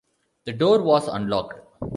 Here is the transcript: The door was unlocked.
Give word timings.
The 0.45 0.53
door 0.53 0.81
was 0.81 1.07
unlocked. 1.07 1.59